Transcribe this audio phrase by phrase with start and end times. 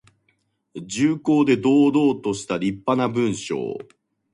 [0.87, 3.77] 重厚で堂々としたりっぱな文章。